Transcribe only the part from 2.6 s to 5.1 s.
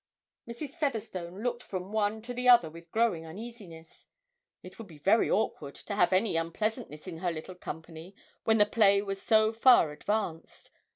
with growing uneasiness. It would be